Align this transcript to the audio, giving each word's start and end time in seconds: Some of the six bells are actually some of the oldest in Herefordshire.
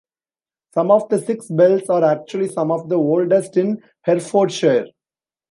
Some 0.73 0.89
of 0.89 1.07
the 1.09 1.19
six 1.19 1.45
bells 1.47 1.87
are 1.87 2.03
actually 2.03 2.47
some 2.47 2.71
of 2.71 2.89
the 2.89 2.95
oldest 2.95 3.55
in 3.55 3.83
Herefordshire. 4.01 4.87